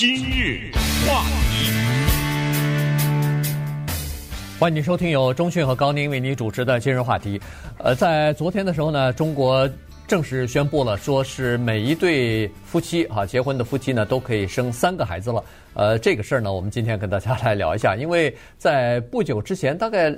[0.00, 0.72] 今日
[1.06, 1.70] 话题，
[4.58, 7.38] 欢迎你收听由中讯和高宁为您主持的今日话题。
[7.76, 9.68] 呃，在昨天的时候呢，中国
[10.08, 15.44] 正式宣布了，说是每一对夫妻哈结婚的夫妻呢都可以生三个孩子了。
[15.74, 20.10] 呃，这个事儿呢，我们今天跟大家来聊一下，因为在不久之前，大概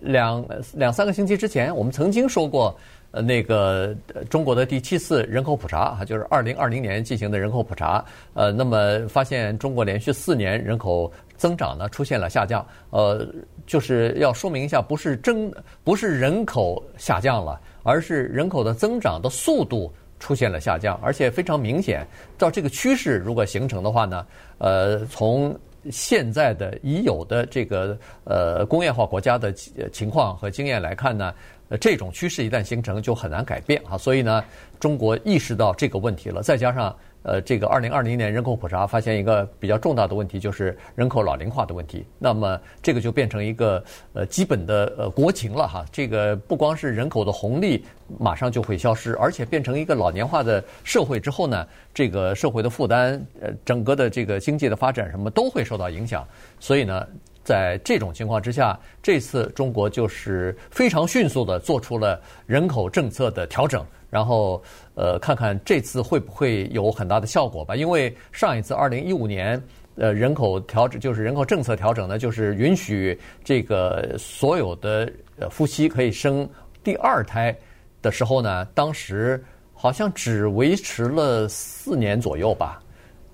[0.00, 0.42] 两
[0.72, 2.74] 两三个星期之前，我们曾经说过。
[3.16, 3.96] 呃，那个
[4.28, 8.04] 中国的第七次人口普查，就是二零二零年进行的人口普查，
[8.34, 13.26] 呃，那么发现中国连续四年人口增长呢出现了下降，呃，
[13.66, 15.50] 就是要说明一下，不是增，
[15.82, 19.90] 不是人口下降了，而是人口的增长的速度
[20.20, 22.06] 出现了下降，而且非常明显。
[22.36, 24.26] 照这个趋势如果形成的话呢，
[24.58, 25.58] 呃，从
[25.90, 29.52] 现在的已有的这个呃工业化国家的
[29.92, 31.32] 情况和经验来看呢。
[31.80, 33.98] 这种趋势一旦形成，就很难改变啊。
[33.98, 34.44] 所以呢，
[34.78, 42.06] 中国意识到这个问题了，再加上呃，这个二零二零年人口普查发现一个比较重大的问题，就是人口老龄化的问题。
[42.20, 43.82] 那么这个就变成一个
[44.12, 45.84] 呃基本的呃国情了哈。
[45.90, 47.84] 这个不光是人口的红利
[48.16, 56.24] 马上就会消失，而且变成一个老年化的社会之后呢，这个社会的负担呃，整个的这个经济的发展什么都会受到影响。
[56.60, 57.04] 所以呢。
[57.46, 64.60] 在这种情况之下，这次中国就是非常迅速的做出了人口政策的调整，然后
[64.96, 67.76] 呃，看看这次会不会有很大的效果吧。
[67.76, 69.62] 因为上一次二零一五年
[69.94, 75.08] 呃人口调整就是人口政策调整呢，就是允许这个所有的
[75.48, 76.48] 夫妻可以生
[76.82, 77.56] 第二胎
[78.02, 79.40] 的时候呢，当时
[79.72, 82.82] 好像只维持了四年左右吧，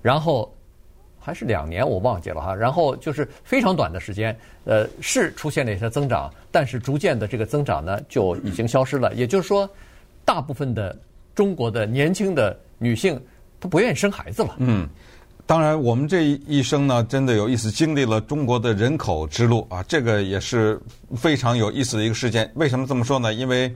[0.03, 0.52] 然后。
[1.23, 2.53] 还是两年，我忘记了哈。
[2.53, 9.13] 然后就是非常短的时间，呃，是出现了一些增长，但是逐渐的这个增长呢就已经消失了。
[9.13, 9.69] 也就是说，
[10.25, 10.95] 大部分的
[11.33, 13.19] 中国的年轻的女性
[13.59, 14.55] 她不愿意生孩子了。
[14.57, 14.87] 嗯，
[15.45, 20.79] 当然，我们这一生呢，真的有意思，经历了中国的人口之路啊，这个也是
[21.15, 22.51] 非常有意思的一个事件。
[22.55, 23.33] 为什么这么说呢？
[23.33, 23.73] 因为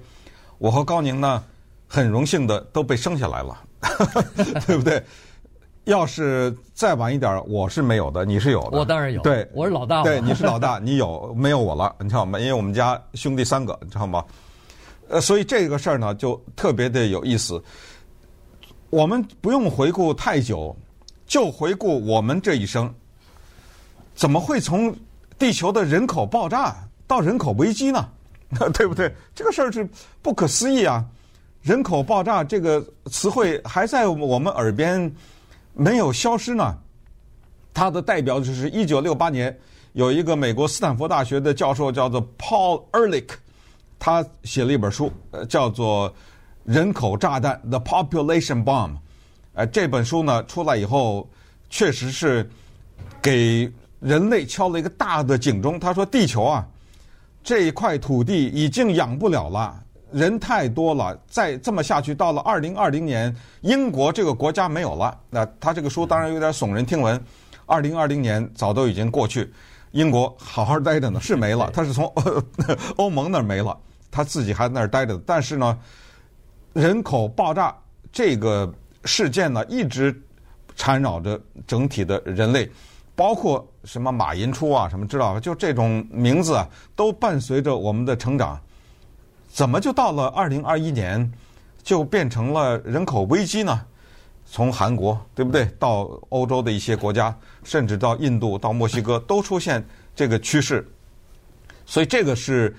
[0.57, 1.43] 我和高宁呢，
[1.87, 3.57] 很荣幸的都被生下来了，
[4.67, 5.01] 对不对？
[5.87, 8.77] 要是再晚一点，我是没有的，你是有的。
[8.77, 9.21] 我当然有。
[9.21, 10.03] 对，我是老大。
[10.03, 11.95] 对，你是老大， 你有没有我了？
[11.99, 12.37] 你知道吗？
[12.37, 14.21] 因为我们家兄弟三个，你知道吗？
[15.07, 17.63] 呃，所以这个事儿呢，就特别的有意思。
[18.89, 20.75] 我们不用回顾太久，
[21.25, 22.93] 就回顾我们这一生，
[24.13, 24.93] 怎么会从
[25.39, 26.75] 地球的人口爆炸
[27.07, 28.09] 到人口危机呢？
[28.73, 29.09] 对不对？
[29.33, 29.87] 这个事儿是
[30.21, 31.05] 不可思议啊！
[31.61, 35.09] 人口爆炸这个词汇还在我们耳边。
[35.77, 36.75] 没有消失呢，
[37.71, 39.55] 他的代表就是一九六八年
[39.93, 43.29] 有一个美国斯坦福大学的教授叫做 Paul Ehrlich，
[43.99, 46.09] 他写了一本书，呃，叫做
[46.63, 48.97] 《人口炸弹》（The Population Bomb）。
[49.53, 51.29] 呃，这本书呢出来以后，
[51.69, 52.49] 确实是
[53.21, 55.79] 给人类敲了一个大的警钟。
[55.79, 56.67] 他说：“地球啊，
[57.43, 65.17] 这一块土地已经养不了了。”人太多了，再这么下去，到了二零二零年，英国这个国家没有了。
[65.29, 67.21] 那他这个书当然有点耸人听闻。
[67.65, 69.51] 二零二零年早都已经过去，
[69.91, 71.69] 英国好好待着呢，是没了。
[71.73, 72.05] 他是从
[72.95, 73.77] 欧盟那儿没了，
[74.09, 75.19] 他自己还在那儿待着。
[75.25, 75.77] 但是呢，
[76.71, 77.75] 人口爆炸
[78.09, 78.73] 这个
[79.03, 80.17] 事件呢，一直
[80.77, 82.71] 缠绕着整体的人类，
[83.15, 85.39] 包括什么马寅初啊，什么知道吧？
[85.41, 86.65] 就这种名字啊，
[86.95, 88.57] 都伴随着我们的成长。
[89.47, 91.31] 怎么就到了二零二一年，
[91.81, 93.85] 就变成了人口危机呢？
[94.49, 99.85] 从韩国对不对，到欧洲的一些国家，甚至到印度、到墨西哥， 都出现
[100.15, 100.87] 这个趋势。
[101.85, 102.73] 所以这个是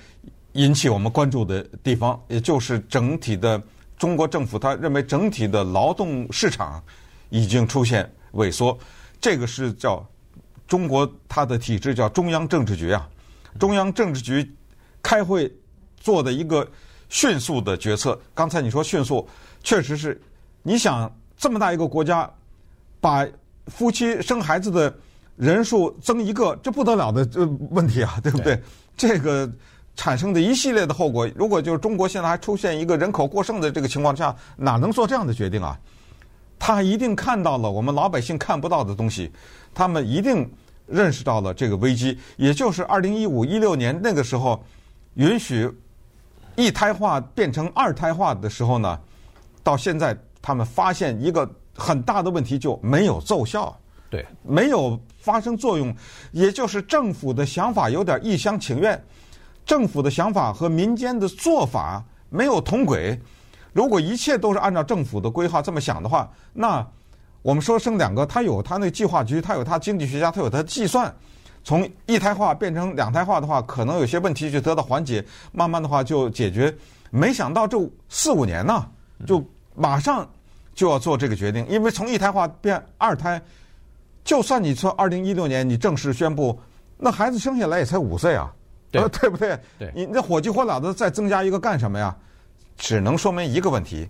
[0.52, 3.60] 引起我们关注的地方，也就是整体的
[3.98, 6.82] 中国政府他认为整体的劳动市场
[7.28, 8.78] 已经出现萎缩。
[9.20, 10.02] 这个是叫
[10.66, 13.06] 中国它的体制叫中央政治局啊，
[13.58, 14.54] 中央政治局
[15.02, 15.52] 开会。
[16.08, 16.66] 做的一个
[17.10, 18.18] 迅速的决策。
[18.34, 19.28] 刚才你说迅速，
[19.62, 20.18] 确实是。
[20.62, 22.30] 你想这么大一个国家，
[22.98, 23.28] 把
[23.66, 24.90] 夫妻生孩子的
[25.36, 28.56] 人数增一个，这不得了的这问题啊，对不对？
[28.56, 28.62] 对。
[28.96, 29.46] 这个
[29.96, 35.78] 产生的一系列的后果，如果就是中国现在还出现一个人口过剩的这个情况下，哪能做这样的决定啊？
[36.58, 39.30] 他一定看到了我们老百姓看不到的东西，
[39.74, 40.50] 他们一定
[40.86, 42.18] 认识到了这个危机。
[42.38, 44.64] 也就是二零一五一六年那个时候，
[45.16, 45.70] 允许。
[46.58, 48.98] 一胎化变成二胎化的时候呢，
[49.62, 53.72] 到现在他们发现一个很大的问题，就没有奏效，
[54.10, 55.94] 对，没有发生作用，
[56.32, 59.00] 也就是政府的想法有点一厢情愿，
[59.64, 63.16] 政府的想法和民间的做法没有同轨。
[63.72, 66.84] 如果一切都是按照政府的规划这么想的话，那
[67.42, 71.14] 我们说生两个，他有他那计划局，他有他经济学家，他有他计算，
[71.64, 76.74] 从一胎化变成两胎化的话，可能有些问题就得到缓解，慢慢的话就解决。
[77.10, 77.78] 没想到这
[78.08, 78.86] 四五年呢，
[79.26, 79.44] 就
[79.74, 80.28] 马上
[80.74, 83.40] 就要做这个决定，因为从一胎化变二胎，
[84.24, 86.58] 就算你说二零一六年你正式宣布，
[86.96, 88.52] 那孩子生下来也才五岁啊，
[88.90, 89.58] 对， 对不对？
[89.78, 92.14] 对，你那火急火燎的再增加一个干什么呀？
[92.76, 94.08] 只能说明一个问题：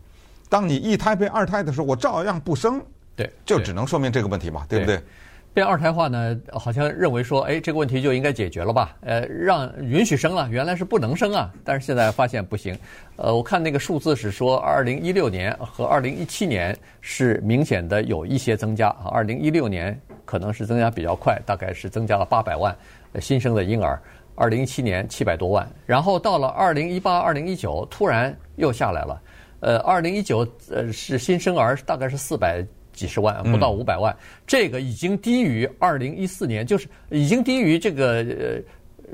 [0.48, 2.80] 当你一胎变二胎的时候，我照样不生。
[3.16, 5.08] 对，就只能说明这个问题嘛，对，对不对？
[5.54, 8.96] 变二胎化呢，好像认为说，哎，这个问题就应该解决了吧？
[9.00, 12.78] 呃，让允许生了，原来是不能生啊，但是现在发现不行。
[13.16, 19.10] 呃，我看那个数字是说，二零一六年和二零一七年是明显的有一些增加啊。
[19.10, 22.76] 二零一六年可能是增加比较快，大概是增加了八百万
[23.18, 24.00] 新生的婴儿。
[24.36, 29.20] 二零一七年七百多万，然后到了二零一八、二零一九，突然又下来了。
[29.58, 32.64] 呃，二零一九呃是新生儿大概是四百。
[32.98, 38.60] 几十万不到五百万，嗯，这个已经低于二零一四年，就是已经低于这个呃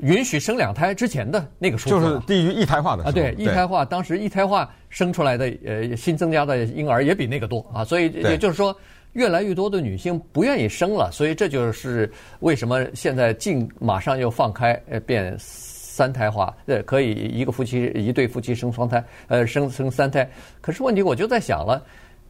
[0.01, 3.03] 允许生两胎之前的那个数字，就是低于一胎化的。
[3.03, 8.75] 啊，对，一胎化当时一胎化生出来的呃新增加的婴儿也比那个多啊，所以也就是说
[9.13, 20.27] 越来越多的女性不愿意生了，所以这就是为什么现在竟马上又放开呃变三胎化，呃可以一个夫妻一对夫妻生双胎，呃生生三胎，
[20.59, 21.81] 可是问题我就在想了。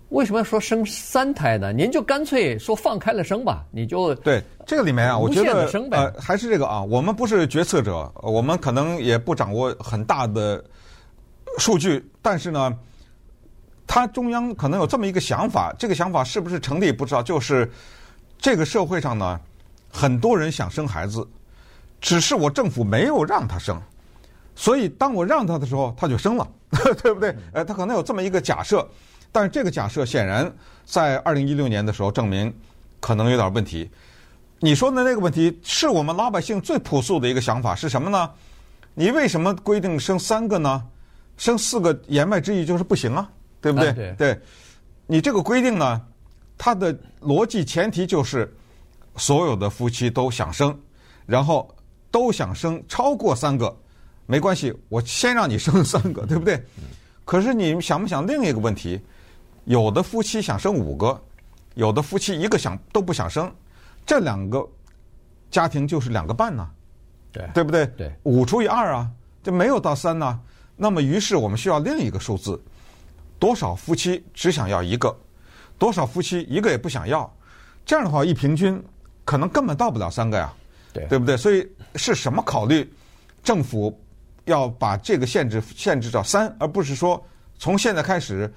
[0.10, 1.74] 为什么要说生三胎呢？
[1.74, 10.63] 您就干脆说放开了生吧，你就对这个里面啊，我觉得还是这个啊，我们不是决策者，我们可能也不掌握很大的
[11.57, 12.72] 数据，但是呢，
[13.88, 17.69] 他中央可能有这么一个想法，这个想法是不是成立不知道，就是
[18.38, 19.40] 这个社会上呢，
[19.92, 21.28] 很多人想生孩子，
[22.00, 23.81] 只是我政府没有让他生，
[24.54, 26.48] 所以当我让他的时候，他就生了，
[27.01, 27.36] 对不对？
[27.54, 28.88] 呃，他可能有这么一个假设。
[29.36, 30.50] 但是这个假设显然
[30.86, 32.54] 在二零一六年的时候证明
[33.02, 33.90] 可能有点问题。
[34.62, 38.32] 你说的那个问题是我们老百姓最朴素的一个想法是什么呢？
[38.94, 40.82] 你为什么规定生三个呢？
[41.36, 43.30] 生四个言外之意就是不行啊，
[43.60, 43.92] 对不对？
[43.92, 44.40] 对，对，
[45.06, 46.02] 你这个规定呢，
[46.58, 48.50] 它的逻辑前提就是
[49.18, 50.74] 所有的夫妻都想生，
[51.26, 51.70] 然后
[52.10, 53.78] 都想生超过三个，
[54.28, 56.58] 没关系，我先让你生三个，对不对？
[57.26, 58.98] 可是你想不想另一个问题？
[59.66, 61.20] 有的夫妻想生五个，
[61.74, 63.52] 有的夫妻一个想都不想生，
[64.06, 64.68] 这两个
[65.50, 66.70] 家庭就是两个半呢，
[67.32, 67.86] 对对不对？
[67.98, 69.10] 对，五除以二啊，
[69.42, 70.40] 就没有到三呢。
[70.76, 72.62] 那么于是我们需要另一个数字，
[73.40, 75.16] 多少夫妻只想要一个，
[75.80, 77.34] 多少夫妻一个也不想要，
[77.86, 78.80] 这样的话一平均
[79.24, 80.54] 可能根本到不了三个呀，
[80.94, 81.36] 对对不对？
[81.36, 82.88] 所以是什么考虑？
[83.44, 84.00] 政府
[84.44, 87.20] 要把这个限制限制到三，而不是说
[87.58, 88.54] 从现在开始。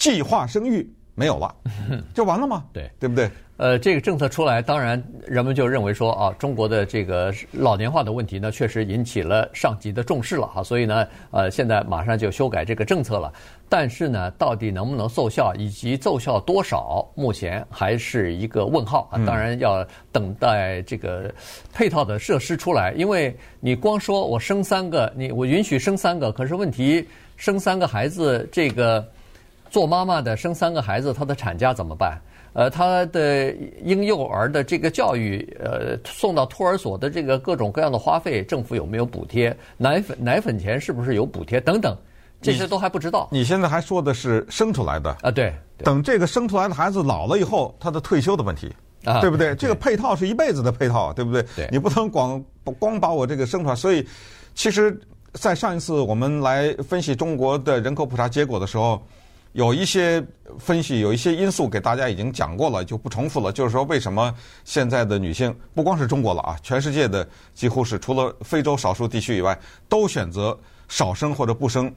[0.00, 1.54] 计划生育没有了，
[2.14, 2.64] 就完了吗？
[2.72, 3.30] 对，对不对？
[3.58, 13.30] 呃，这个政策出来，当然人们就认为说啊，中国的这个老年化的问题呢，确实引起了上级的重视了哈，所以呢，呃，现在马上就修改这个政策了。
[13.68, 19.20] 但是呢，到底能不能奏效，以及奏效多少，目前还是一个问号啊。
[19.26, 21.30] 当然要等待这个
[21.74, 27.06] 配套的设施出来，因为你光说我生三个，你我允许生三个，可是问题
[27.36, 29.06] 生三个孩子这个。
[29.70, 32.20] 做妈妈的生三个孩子，她的产假怎么办？
[32.52, 33.52] 呃，她的
[33.84, 39.56] 婴幼儿的这个教育，呃，送到托儿所的这个各种各样的花费，政府有没有补贴？
[39.76, 41.60] 奶粉奶粉钱是不是有补贴？
[41.60, 41.96] 等等，
[42.42, 43.28] 这些都还不知道。
[43.30, 45.30] 你，你现在还说的是生出来的啊？
[45.30, 48.74] 对，对，等这个生出来的孩子老了以后，他的退休的问题，
[49.04, 49.50] 啊，对不对？
[49.50, 51.44] 对，这个配套是一辈子的配套，对不对？
[51.54, 53.76] 对，你不能光光把我这个生出来。
[53.76, 54.04] 所以，
[54.56, 55.00] 其实，
[55.34, 59.00] 在上一次我们来分析中国的人口普查结果的时候。
[59.52, 60.24] 有一些
[60.60, 63.50] 分析，有一些因素给大家已经讲过了，就不重复了。
[63.50, 64.32] 就是说，为什么
[64.64, 70.56] 现在的女性不光是中国了啊，全世界的几乎是除了非洲少数地区以外，都选择
[70.88, 71.92] 少生或者不生。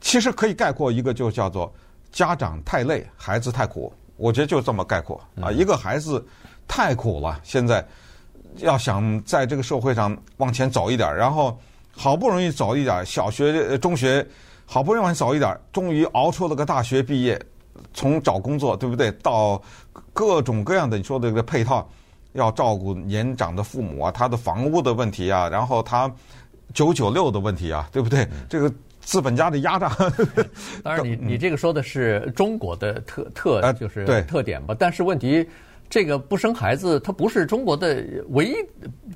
[0.00, 1.72] 其实可以概括一个，就叫做
[2.10, 3.92] 家长太累，孩子太苦。
[4.16, 6.26] 我觉得就这么概括啊，一个孩子
[6.66, 7.86] 太苦了，现在
[8.56, 11.56] 要想在这个社会上往前走一点，然后
[11.92, 14.26] 好不容易走一点，小学、中学。
[14.66, 17.40] 好不容易往早一点，终于熬出了个大学毕业，
[17.92, 19.60] 从找工作对不对，到
[20.12, 21.88] 各种各样的你说的这个配套，
[22.32, 26.10] 要照顾年长的父母啊，他的房屋的问题啊，然后他
[26.72, 28.26] 九九六的问题啊， 对不对？
[28.48, 29.88] 这个资本家的压榨。
[30.82, 34.68] 当然，你你这个说的是中国的特特就是特点吧？
[34.68, 35.48] 呃、但是问题。
[35.88, 38.54] 这个不生孩子，它不是中国的唯一，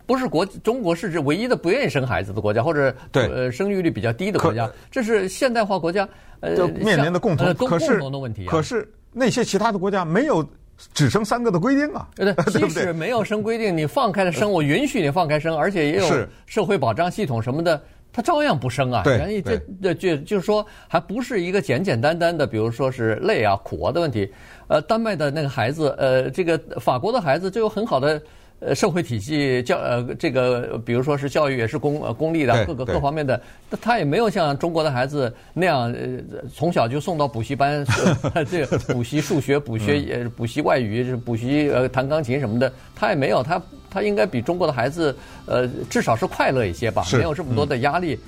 [0.06, 4.70] 不是国中国是这唯一的不愿意生孩子的国家，或者对呃生育率比较低的国家。
[4.90, 6.08] 这是现代化国家
[6.40, 8.50] 呃面临的共同、共同的问题、啊。
[8.50, 10.46] 可是那些其他的国家没有
[10.94, 19.02] 只生三个的规定啊，对， 对即使没有生规定，你放开了生，我允许你放开生，而且也有社会保障系统什么的，他照样不生啊。
[19.02, 24.32] 对，原因这这就就是说，还不是一个简简单单的，比如说是累啊、苦啊的问题。
[24.68, 28.20] 呃，丹麦的那个孩子，呃，这个法国的孩子就有很好的。
[28.60, 33.40] 呃，社会体系教呃，这个比如说是教育也是公呃公立的，各个各方面的，
[33.80, 37.86] 他也没有像中国的孩子那样，呃，从小就送到补习班，
[38.34, 45.16] 呃、这个补习数学、补学呃补习外语、补习呃弹钢琴什么的，他也没有，他他应该比中国的孩子
[45.46, 48.14] 呃至少是快乐一些吧，没有这么多的压力。
[48.14, 48.20] 嗯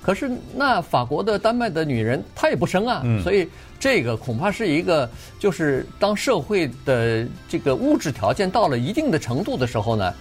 [0.00, 3.46] 可是，那法国的、丹麦的女人，她也不生啊，嗯、所以
[3.78, 10.14] 这个恐怕是一个，就是当社会的这个物质条件到了一定的程度的时候呢，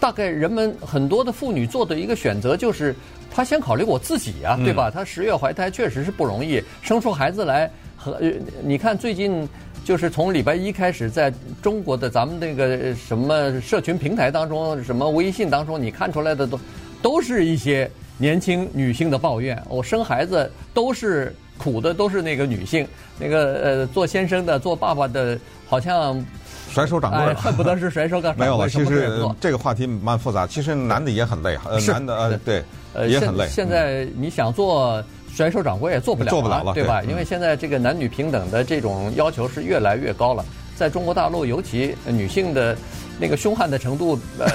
[0.00, 2.96] 大概人们很多的妇女做的一个选择就是，
[3.30, 4.90] 她先考虑我自己啊，对吧？
[4.90, 8.18] 她十月怀胎确实是不容易，生出孩子来和
[8.62, 9.46] 你看最近
[9.84, 16.60] 就是从礼拜一开始，在中国的咱们那个什么社群平台当中，什么微信当中，你看出来的都
[17.02, 17.90] 都是一些。
[18.20, 22.84] 年轻女性的抱怨，我生孩子都是苦的，都是那个女性，
[23.16, 25.38] 那个呃，做先生的、做爸爸的，
[25.68, 26.20] 好像
[26.68, 28.40] 甩手掌柜、哎， 恨不得是甩手掌柜。
[28.44, 30.48] 没有了，其实这个话题蛮复杂。
[30.48, 33.46] 其实男的也很累，呃，男的呃对，呃也很累。
[33.46, 35.00] 现在你想做
[35.38, 37.00] 甩手掌柜也做不了，做不了了，对吧？
[37.00, 42.76] 对，因为现在这个男女平等的这种要求是越来越高了，在中国大陆，尤其女性的。
[43.20, 44.46] 那个凶悍的程度，呃，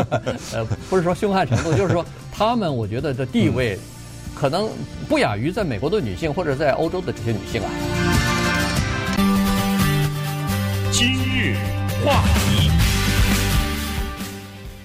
[0.54, 2.02] 呃，不是说凶悍程度，就是说
[2.32, 3.78] 她们，我觉得的地位，
[4.34, 4.70] 可能
[5.06, 7.68] 不亚于在美国的女性或者在欧洲的这些女性啊。
[10.90, 11.56] 今日
[12.02, 12.70] 话题，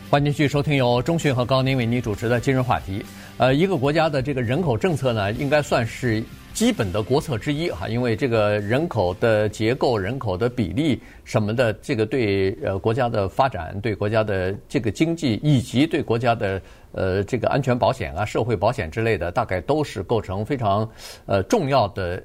[0.09, 3.01] 欢迎继续收听由中讯和高宁为您主持的今日话题。
[3.41, 6.23] 呃，一个国家的这个人口政策呢，应该算是。
[6.53, 20.87] 基本的国策之一哈，因为这个人口的结构、人口的比例什么的，这个对呃国家的发展、对国家的这个经济以及对国家的呃这个安全保险啊、社会保险之类的，大概都是构成非常
[21.25, 22.21] 呃重要的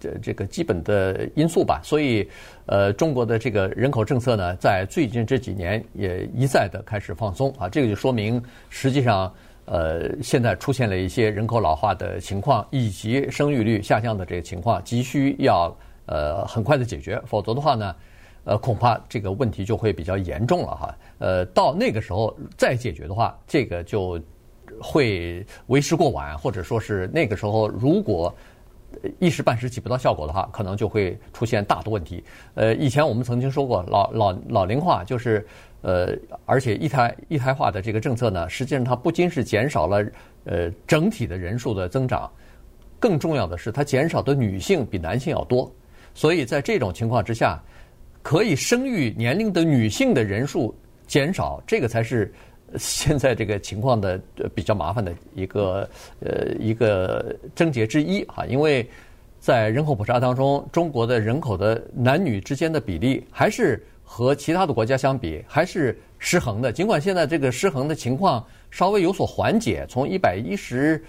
[0.00, 1.80] 这这个基本的因素吧。
[1.84, 2.28] 所以
[2.66, 9.32] 呃，中国的这个人口政策呢，在最近这几年也一再的开始放松啊，这个就说明实际上。
[9.66, 15.72] 呃，现在出现了一些人口老化的情况，以及生育率下降的这个情况，急需要
[16.06, 17.94] 呃很快的解决，否则的话呢，
[18.44, 20.98] 呃，恐怕这个问题就会比较严重了哈。
[21.18, 24.20] 呃，到那个时候再解决的话，这个就
[24.80, 28.34] 会为时过晚，或者说是那个时候如果
[29.20, 32.24] 一时半时起不到效果的话，可能就会出现大的问题。
[32.54, 35.46] 呃，以前我们曾经说过，老老老龄化就是。
[35.82, 40.04] 呃，而且一胎一胎化的这个政策呢，实际上它不仅是减少了
[40.44, 42.30] 呃整体的人数的增长，
[42.98, 45.72] 更重要的是它减少的女性比男性要多，
[46.12, 47.58] 所以在这种情况之下，
[48.22, 50.74] 可以生育年龄的女性的人数
[51.06, 52.30] 减少，这个才是
[52.76, 54.20] 现在这个情况的
[54.54, 55.88] 比较麻烦的一个
[56.20, 58.86] 呃一个症结之一哈，因为
[59.38, 63.82] 在人口普查当中，中国的人口的男女之间的比例还是。
[64.12, 66.72] 和其他的国家相比，还是失衡的。
[66.72, 71.00] 尽管现在这个失衡的情况稍微有所缓解，从一百一十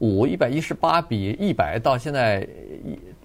[0.00, 2.44] 五、一百一十八比一百到现在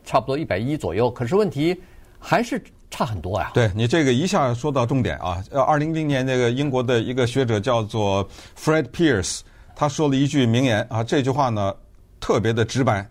[0.05, 1.75] 差不多一百一左右，可是问题
[2.19, 3.49] 还是差很多呀。
[3.55, 5.43] 对，你这个一下说到重点啊！
[5.49, 9.39] 呃，二零一零年那个英国的一个学者叫做 Fred Pierce，
[9.75, 11.75] 他说了一句名言啊，这句话呢
[12.19, 13.03] 特别的直白，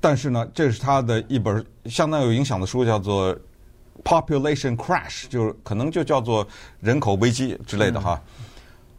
[0.00, 3.38] 但是呢，这是他的一本相当有影响的书，叫做。
[4.04, 6.46] Population crash 就是可能就叫做
[6.80, 8.20] 人口危机之类的哈。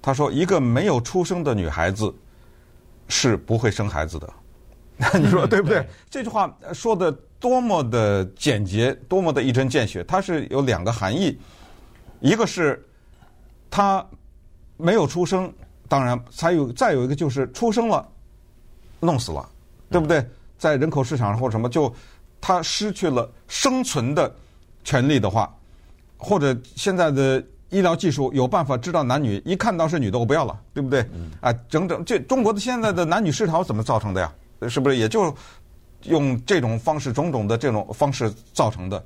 [0.02, 2.14] 他说，一个没有出生的女孩子
[3.08, 4.34] 是不会生孩子的。
[5.20, 5.88] 你说对不对？
[6.10, 10.04] 这句话说的多么的简洁，多么的一针见血。
[10.04, 11.40] 它是有两个含义，
[12.20, 12.84] 一个是
[13.70, 14.06] 她
[14.78, 15.52] 没有出生，
[15.88, 18.08] 当然才有再有一个就是出生了，
[19.00, 19.48] 弄死了，
[19.90, 20.24] 对不对？
[20.58, 21.92] 在人口市场上或者什么，就
[22.40, 24.34] 她失去了生存的。
[24.84, 25.54] 权利的话，
[26.18, 31.06] 或者现在的医疗技术有办法知道男女，一看到是女的我不要了，对不对？
[31.40, 34.32] 啊，整整这中国的现在的男女失调怎么造成的呀？
[34.70, 35.34] 是不是也就
[36.04, 39.04] 用这种方式、种种的这种方式造成的？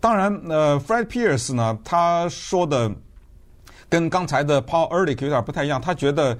[0.00, 2.90] 当然，呃，Fred Pierce 呢，他说的
[3.88, 6.38] 跟刚才的 Paul Ehrlich 有点不太一样，他觉得，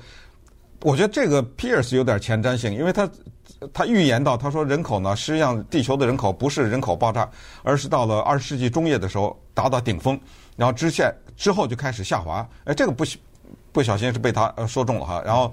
[0.82, 3.08] 我觉得这个 Pierce 有点前瞻性，因为他。
[3.72, 7.28] 他预言到，他说人口呢，实际上地球的人口不是人口爆炸，
[7.62, 10.18] 而是到了二十世纪中叶的时候达到顶峰，
[10.56, 12.48] 然后之线之后就开始下滑。
[12.64, 13.04] 哎，这个不
[13.72, 15.22] 不小心是被他说中了哈。
[15.24, 15.52] 然后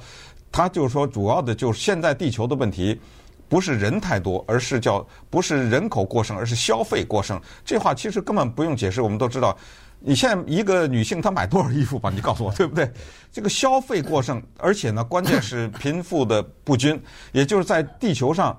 [0.51, 2.99] 他就说，主要的就是现在地球的问题
[3.47, 7.39] 不是人太多，而是叫不是人口过剩，而是消费过剩。
[7.63, 9.57] 这话其实根本不用解释，我们都知道。
[9.99, 12.11] 你现在一个女性她买多少衣服吧？
[12.13, 12.91] 你告诉我，对不对？
[13.31, 18.55] 这个消费过剩，而且呢，关键是贫富的不均，也就是在地球上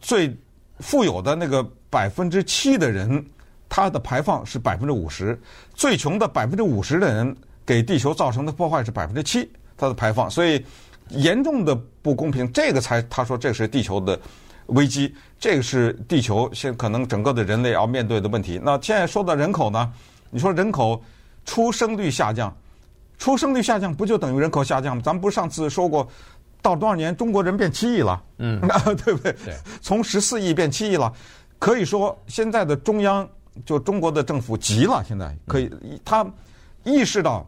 [0.00, 0.36] 最
[0.78, 3.24] 富有的那个百分之七的人，
[3.68, 5.34] 他的排放是百分之五十；
[5.74, 7.36] 最穷的百分之五十的人
[7.66, 10.30] 给地球造成的破坏是百分之七，他的排放。
[10.30, 10.64] 所以
[11.10, 14.18] 严重的不公平，这个才他说这是地球的
[14.66, 18.60] 危机，这个是地球现可能整个的人类要面对的问题。
[18.62, 19.92] 那现在说到人口呢？
[20.30, 21.02] 你说人口
[21.44, 22.54] 出生率下降，
[23.18, 25.02] 出生率下降不就等于人口下降吗？
[25.04, 26.06] 咱们不是上次说过，
[26.62, 28.60] 到多少年中国人变七亿了，嗯，
[29.04, 29.32] 对不对？
[29.44, 31.12] 对，从十四亿变七亿了，
[31.58, 33.28] 可以说现在的中央
[33.66, 35.68] 就中国的政府急了，现在可以
[36.04, 36.24] 他
[36.84, 37.44] 意识到，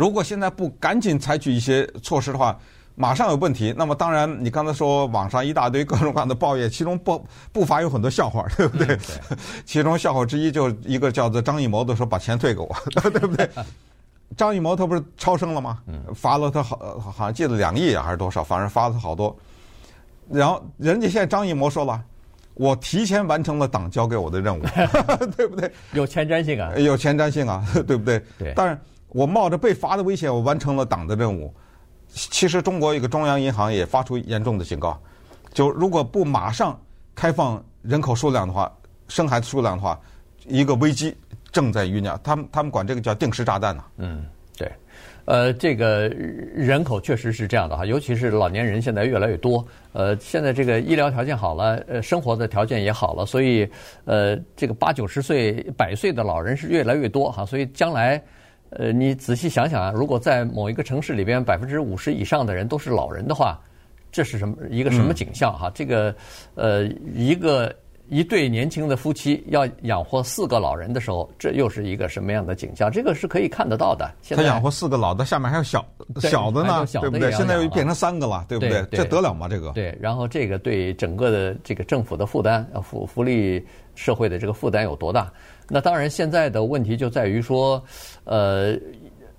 [0.00, 2.58] 如果现在不赶紧采取一些措施的话。
[2.96, 8.88] 马上有问题，那么当然，你刚才说网上一大堆各种各样的抱怨，其中不不乏有很多笑话，对不对？
[8.88, 13.48] 嗯、对，其中笑话之一就一个叫做张艺谋的说把钱退给我， 对不对？
[14.36, 15.78] 张艺谋他不是超生了吗？
[16.14, 19.34] 罚了他好好像借了两亿啊还是多少，反正罚了他好多。
[20.28, 22.02] 然后人家现在张艺谋说了，
[22.52, 24.62] 我提前完成了党交给我的任务，
[25.38, 25.72] 对不对？
[25.94, 28.22] 有前瞻性啊，有前瞻性啊，对不对？
[28.38, 28.52] 对。
[28.54, 28.78] 但是
[29.10, 31.52] 我冒着被罚的危险，我完成了党的任务。
[32.12, 35.00] 其实中国一个中央银行也发出严重的警告，
[35.52, 36.76] 就如果不马上
[37.14, 38.72] 开放人口数量的话，
[39.06, 39.96] 生孩子数量的话，
[40.46, 41.16] 一个危机
[41.52, 42.18] 正在酝酿。
[42.24, 43.84] 他们他们管这个叫定时炸弹呢。
[43.98, 44.26] 嗯，
[44.58, 44.68] 对，
[45.24, 49.64] 呃，这个人口确实是这样的哈，尤其是老年人现在越来越多。
[49.92, 53.68] 呃，现在这个医疗条件好了，呃，生活的条件也好了，所以
[54.04, 58.20] 呃，这个八九十岁、百岁的老人是越来越多哈，所以将来。
[58.70, 63.60] 呃，你仔细想想啊，如果在某一个城市里边百分之五十以上的人都是老人的话，
[64.12, 65.68] 这是什么一个什么景象哈？
[65.68, 66.14] 嗯、这个
[66.54, 66.84] 呃，
[67.14, 67.74] 一个
[68.10, 72.90] 一对年轻的夫妻要养活四个老人的时候，这又是一个什么样的景象？
[72.90, 74.10] 这个是可以看得到的。
[74.20, 75.86] 现在他养活四个老的，下面还有小
[76.20, 77.30] 小的呢，对不对？
[77.30, 78.82] 现在又变成三个了，对不对？
[78.86, 79.48] 对这得了吗？
[79.48, 85.32] 这个对，然后这个对整个的这个政府的负担，福福利社会的这个负担有多大？
[85.68, 87.80] 那当然，现在的问题就在于说，
[88.24, 88.76] 呃，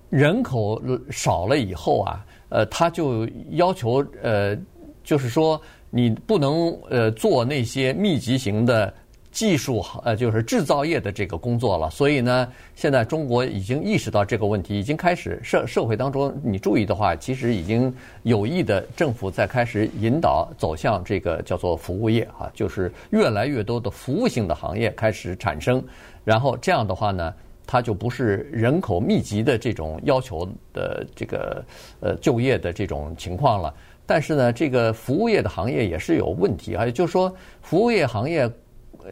[0.09, 4.57] 人口少了以后啊，呃，他就要求呃，
[5.03, 8.91] 就是说你不能呃做那些密集型的。
[9.31, 25.81] 技术呃，就是制造业的这个工作了，所以呢，现在中国已经意识到这个问题，已经开始社社会当中，你注意的话，其实已经有意的政府在开始引导走向这个叫做服务业啊，就是越来越多的服务性的行业开始产生，
[26.25, 27.33] 然后这样的话呢，
[27.65, 31.63] 它就不是人口密集的这种要求的这个
[32.01, 33.73] 呃就业的这种情况了。
[34.05, 38.49] 但是呢，这个服务业的行业也是有问题，还有就是说服务业行业。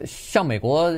[0.04, 0.88] 像美国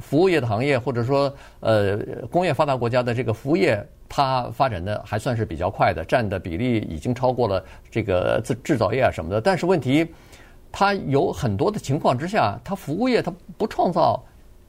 [0.00, 1.96] 服务业的行业，或者说呃
[2.28, 9.40] 工业发达国家的这个服务业，它发展的还算是比较快的，占的比例已经超过了这个制制造业啊什么的。
[9.40, 10.04] 但是问题，
[10.72, 14.20] 它有很多的情况之下，它服务业它不创造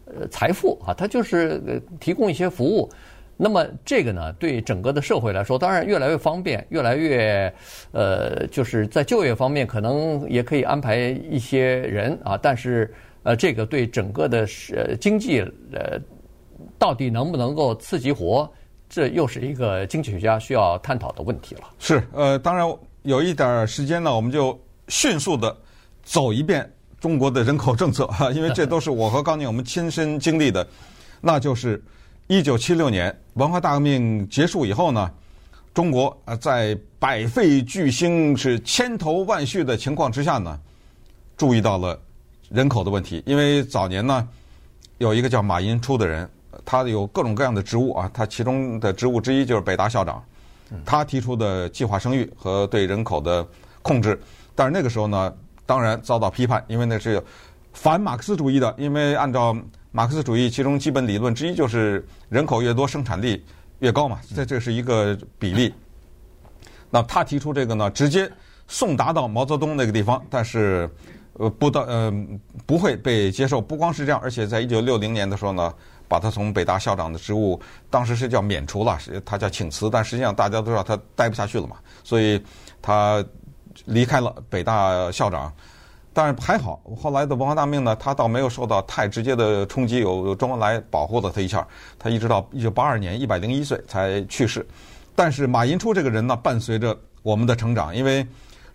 [0.06, 2.88] 呃财富啊，它就是提供一些服务。
[3.38, 7.54] 那么这个呢，对整个的社会来说，当然越来越方便，越来越
[7.92, 10.98] 呃就是在就业方面可能也可以安排
[11.30, 12.94] 一些人啊，但是。
[13.24, 15.42] 呃，这个对整个的呃经济
[15.74, 16.00] 呃，
[16.80, 18.50] 到底能不能够刺激活，
[18.88, 21.64] 这又是一个经济学家需要探讨的问题了。
[21.78, 22.66] 是，呃，当然
[23.02, 25.54] 有一点时间呢，我们就迅速的
[26.04, 26.72] 走一遍
[27.02, 30.66] 中国的人口政策哈，因为这都是我和高宁我们亲身经历的。
[31.20, 31.84] 那就是
[32.28, 35.10] 一九七六年文化大革命结束以后呢，
[35.74, 40.60] 中国呃在百废俱兴是千头万绪的情况之下呢，
[41.36, 42.00] 注意到了。
[42.50, 44.26] 人口的问题，因为早年呢，
[45.00, 46.30] 有一个叫马寅初的人，
[46.64, 50.24] 他有各种各样的职务啊，他其中的职务之一就是北大校长，
[50.86, 53.46] 他提出的计划生育和对人口的
[53.82, 54.18] 控制，
[54.56, 55.34] 但是那个时候呢，
[55.66, 57.22] 当然遭到批判，因为那是
[57.74, 59.54] 反马克思主义的，因为按照
[59.98, 63.44] 马克思主义其中基本理论之一就是人口越多生产力
[63.80, 65.74] 越高嘛，这这是一个比例。
[66.92, 68.32] 那他提出这个呢，直接
[68.68, 70.88] 送达到毛泽东那个地方，但是。
[71.40, 72.12] 呃，不到，呃，
[72.66, 73.62] 不会被接受。
[73.62, 75.72] 不光是这样，而且在一九六零年的时候呢，
[76.08, 82.44] 把他从北大校长的职务，当时是叫免除了，是他叫请辞，但实际上大家都知道他待不下去了嘛，所以
[82.82, 83.24] 他
[83.86, 85.54] 离开了北大校长。
[86.18, 91.68] 但是还好，后来的文化大革命呢，他倒没有受到太直接的冲击，有周恩来保护了他一下，
[92.00, 94.66] 他一直到一九八二年一百零一岁才去世。
[95.16, 98.26] 但是马寅初这个人呢，伴随着我们的成长，因为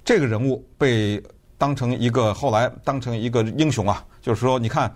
[0.04, 1.20] 这个人物被。
[1.58, 4.92] 当成一个后来当成一个英雄啊，就是说，你看，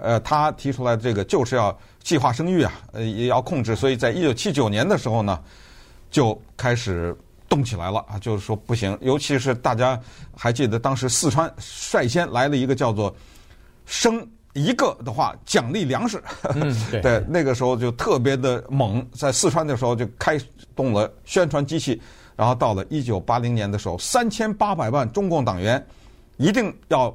[0.00, 5.38] 呃，他提出来这个就是要计划生育啊，呃，也要控制，所以在一九七九年的时候呢，
[6.10, 7.16] 就开始
[7.48, 10.00] 动起来了啊，就是说不行，尤其是大家
[10.36, 13.14] 还记得当时四川率先来了一个叫做
[13.86, 16.22] 生一个的话奖励粮食，
[16.54, 20.38] 嗯，对， 对，那个时候就特别的猛，在四川的时候就开
[20.74, 22.00] 动了宣传机器。
[22.36, 25.84] 然后到了一九八零年的时候，三千八百万中共党员
[26.36, 27.12] 一定要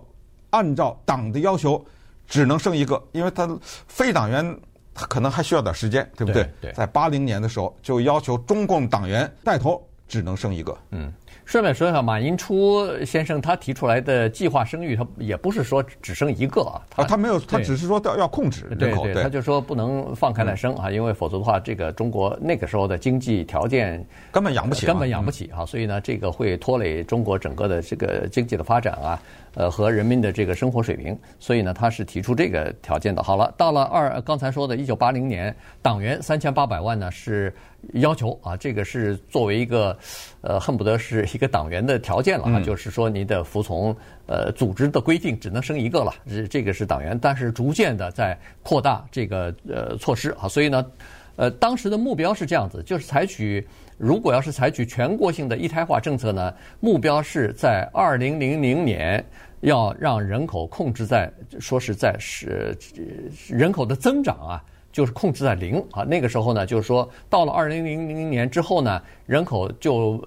[0.49, 1.81] 按照党的要求，
[2.27, 3.47] 只能生一个，因为他
[3.87, 4.59] 非党员
[4.93, 6.43] 他可能还需要点时间，对不对？
[6.59, 6.71] 对。
[6.71, 9.81] 对在八零年的时候，就要求中共党员带头
[10.13, 10.78] 只能生一个。
[10.91, 11.12] 嗯。
[11.45, 29.21] 顺便说一下，马寅初先生他提出来的计划生育，他也不是说只生一个啊，他他没有，他只是说要要控制人口，对，他就说不能放开来生啊，因为否则的话，这个中国那个时候的经济条件根本养不起，根本养不起啊，所以呢，这个会拖累中国整个的这个经济的发展啊，
[29.56, 33.21] 呃和人民的这个生活水平，所以呢，他是提出这个条件的。
[33.21, 37.54] 好了，到了二刚才说的一九八零年，党员三千八百万呢是。
[37.93, 39.97] 要求啊，这个是作为一个，
[40.41, 50.85] 呃，恨不得是一个党员的条件了啊，就是说你得服从呃组织的规定，只能生一个了，这这个是党员，但是逐渐的在扩大这个呃措施啊，所以呢，
[51.35, 53.65] 呃，当时的目标是这样子，就是采取
[53.97, 59.23] 如果要是采取全国性的一胎化政策呢，目标是在二零零零年
[59.61, 62.77] 要让人口控制在说是在是
[63.47, 64.63] 人口的增长啊。
[64.93, 70.25] 就是控制在零啊，那个时候呢，就是说到了二零零零年之后呢，人口就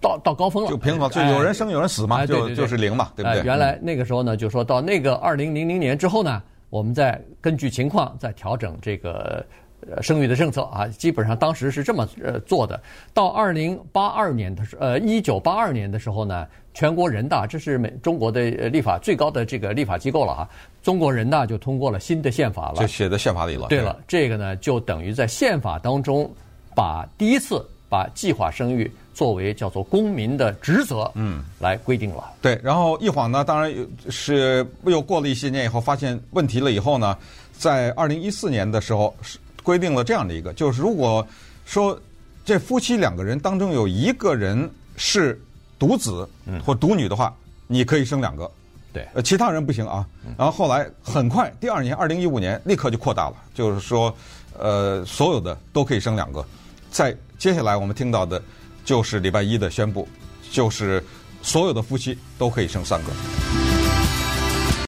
[0.00, 3.42] 到到高峰了，就平衡，就有人生有人死嘛，哎、就就是零嘛，对不对？
[3.42, 9.44] 原来那个时候呢，就说到那个二零零零年之后呢，我们再根据情况再调整这个
[9.90, 12.80] 呃生育的政策啊，基本上当时是这么呃做的。
[13.12, 16.46] 到二零八二年的时呃一九八二年的时候呢。
[16.74, 20.48] 全国人大，这是美中国的立法最高的这个立法机构了哈。
[20.82, 23.68] 中国人大就通过了新的宪法了，就写在宪法里了。
[23.68, 26.28] 对了，这个呢，就等于在宪法当中，
[26.74, 32.32] 把第一次把计划生育作为叫做公民的职责，嗯，来规定了。
[32.42, 33.72] 对，然后一晃呢，当然
[34.10, 37.16] 是又过了一些年以后，发现问题了以后呢，
[37.52, 41.24] 在二零一四年的时候，是规定了这样的一个，就是如果
[41.64, 41.96] 说
[42.44, 45.40] 这夫妻两个人当中有一个人是。
[45.86, 46.26] 独子
[46.64, 47.34] 或独女的话，
[47.66, 48.50] 你可以生两个，
[48.90, 50.06] 对，呃，其他人不行啊。
[50.38, 54.14] 然后后来很快，第二年二零一五年立刻就扩大了，就是说，
[54.58, 56.42] 呃，所有的都可以生两个。
[56.90, 58.42] 在接下来我们听到的，
[58.82, 60.08] 就是礼拜一的宣布，
[60.50, 61.04] 就是
[61.42, 63.73] 所有的夫妻都可以生三个。